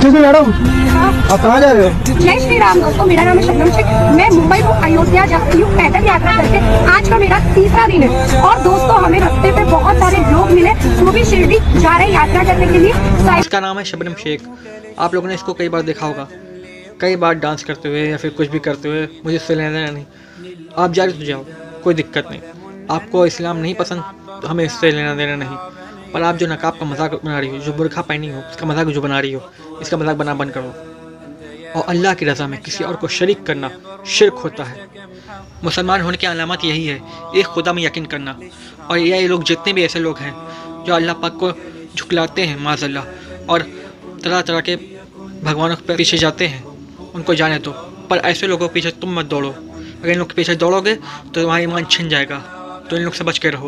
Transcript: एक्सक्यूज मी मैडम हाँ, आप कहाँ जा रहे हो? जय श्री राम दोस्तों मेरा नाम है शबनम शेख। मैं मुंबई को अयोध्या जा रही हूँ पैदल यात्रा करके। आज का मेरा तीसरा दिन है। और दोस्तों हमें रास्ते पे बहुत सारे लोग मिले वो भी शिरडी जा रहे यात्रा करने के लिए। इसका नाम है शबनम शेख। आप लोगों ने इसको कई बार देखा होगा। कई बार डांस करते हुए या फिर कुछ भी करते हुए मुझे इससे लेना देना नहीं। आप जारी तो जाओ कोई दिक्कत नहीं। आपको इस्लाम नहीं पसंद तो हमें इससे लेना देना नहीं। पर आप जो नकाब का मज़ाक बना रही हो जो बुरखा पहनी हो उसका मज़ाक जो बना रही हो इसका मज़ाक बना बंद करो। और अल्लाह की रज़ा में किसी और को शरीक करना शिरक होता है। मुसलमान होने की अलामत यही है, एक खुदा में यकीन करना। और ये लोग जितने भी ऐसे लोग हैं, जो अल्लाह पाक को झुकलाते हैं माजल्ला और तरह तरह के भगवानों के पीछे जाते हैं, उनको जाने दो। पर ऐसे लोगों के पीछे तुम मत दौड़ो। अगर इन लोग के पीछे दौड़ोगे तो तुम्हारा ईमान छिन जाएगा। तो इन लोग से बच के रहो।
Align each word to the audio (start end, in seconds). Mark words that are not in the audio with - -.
एक्सक्यूज 0.00 0.14
मी 0.14 0.20
मैडम 0.20 0.46
हाँ, 0.90 1.08
आप 1.32 1.40
कहाँ 1.40 1.60
जा 1.60 1.70
रहे 1.70 1.88
हो? 1.88 2.18
जय 2.18 2.38
श्री 2.40 2.58
राम 2.58 2.80
दोस्तों 2.80 3.04
मेरा 3.06 3.24
नाम 3.24 3.38
है 3.38 3.42
शबनम 3.46 3.70
शेख। 3.70 3.86
मैं 4.16 4.28
मुंबई 4.30 4.60
को 4.60 4.72
अयोध्या 4.84 5.24
जा 5.26 5.38
रही 5.38 5.60
हूँ 5.60 5.72
पैदल 5.72 6.06
यात्रा 6.06 6.36
करके। 6.36 6.58
आज 6.90 7.08
का 7.08 7.18
मेरा 7.18 7.38
तीसरा 7.54 7.86
दिन 7.86 8.02
है। 8.02 8.40
और 8.40 8.62
दोस्तों 8.62 8.96
हमें 9.02 9.18
रास्ते 9.20 9.50
पे 9.56 9.64
बहुत 9.66 9.96
सारे 9.96 10.18
लोग 10.30 10.50
मिले 10.50 10.72
वो 11.00 11.12
भी 11.12 11.24
शिरडी 11.24 11.58
जा 11.80 11.96
रहे 11.96 12.12
यात्रा 12.12 12.44
करने 12.44 12.66
के 12.66 12.78
लिए। 12.78 12.92
इसका 13.38 13.60
नाम 13.60 13.78
है 13.78 13.84
शबनम 13.84 14.14
शेख। 14.22 14.46
आप 14.98 15.14
लोगों 15.14 15.28
ने 15.28 15.34
इसको 15.34 15.54
कई 15.54 15.68
बार 15.68 15.82
देखा 15.82 16.06
होगा। 16.06 16.26
कई 17.00 17.16
बार 17.16 17.34
डांस 17.36 17.64
करते 17.64 17.88
हुए 17.88 18.08
या 18.08 18.16
फिर 18.16 18.30
कुछ 18.38 18.48
भी 18.48 18.58
करते 18.60 18.88
हुए 18.88 19.06
मुझे 19.24 19.36
इससे 19.36 19.54
लेना 19.54 19.72
देना 19.72 19.90
नहीं। 19.90 20.04
आप 20.78 20.92
जारी 20.92 21.12
तो 21.12 21.24
जाओ 21.24 21.44
कोई 21.84 21.94
दिक्कत 21.94 22.30
नहीं। 22.30 22.40
आपको 22.90 23.26
इस्लाम 23.26 23.56
नहीं 23.58 23.74
पसंद 23.76 24.02
तो 24.40 24.48
हमें 24.48 24.64
इससे 24.64 24.90
लेना 24.90 25.14
देना 25.14 25.36
नहीं। 25.44 25.56
पर 26.12 26.22
आप 26.22 26.36
जो 26.36 26.46
नकाब 26.46 26.76
का 26.78 26.86
मज़ाक 26.86 27.12
बना 27.24 27.38
रही 27.38 27.48
हो 27.48 27.58
जो 27.64 27.72
बुरखा 27.72 28.02
पहनी 28.02 28.28
हो 28.28 28.38
उसका 28.40 28.66
मज़ाक 28.66 28.86
जो 28.88 29.00
बना 29.00 29.18
रही 29.20 29.32
हो 29.32 29.40
इसका 29.80 29.96
मज़ाक 29.96 30.16
बना 30.16 30.34
बंद 30.34 30.50
करो। 30.52 30.74
और 31.76 31.84
अल्लाह 31.88 32.14
की 32.14 32.24
रज़ा 32.24 32.46
में 32.46 32.60
किसी 32.60 32.84
और 32.84 32.96
को 32.96 33.08
शरीक 33.08 33.42
करना 33.46 33.70
शिरक 34.08 34.38
होता 34.44 34.64
है। 34.64 34.88
मुसलमान 35.64 36.00
होने 36.00 36.16
की 36.16 36.26
अलामत 36.26 36.64
यही 36.64 36.86
है, 36.86 37.00
एक 37.36 37.46
खुदा 37.46 37.72
में 37.72 37.82
यकीन 37.82 38.06
करना। 38.06 38.38
और 38.90 38.98
ये 38.98 39.26
लोग 39.28 39.44
जितने 39.44 39.72
भी 39.72 39.84
ऐसे 39.84 39.98
लोग 40.00 40.18
हैं, 40.18 40.34
जो 40.84 40.94
अल्लाह 40.94 41.14
पाक 41.16 41.36
को 41.40 41.52
झुकलाते 41.96 42.42
हैं 42.42 42.58
माजल्ला 42.60 43.04
और 43.48 43.62
तरह 44.24 44.40
तरह 44.42 44.60
के 44.60 44.76
भगवानों 45.44 45.76
के 45.76 45.96
पीछे 45.96 46.18
जाते 46.18 46.46
हैं, 46.46 46.64
उनको 47.14 47.34
जाने 47.34 47.58
दो। 47.58 47.70
पर 48.10 48.18
ऐसे 48.26 48.46
लोगों 48.46 48.68
के 48.68 48.74
पीछे 48.74 48.90
तुम 48.92 49.18
मत 49.18 49.26
दौड़ो। 49.26 49.50
अगर 49.50 50.10
इन 50.10 50.18
लोग 50.18 50.28
के 50.28 50.34
पीछे 50.34 50.54
दौड़ोगे 50.56 50.94
तो 50.94 51.40
तुम्हारा 51.40 51.62
ईमान 51.62 51.84
छिन 51.90 52.08
जाएगा। 52.08 52.38
तो 52.90 52.96
इन 52.96 53.02
लोग 53.02 53.14
से 53.14 53.24
बच 53.24 53.38
के 53.38 53.50
रहो। 53.50 53.58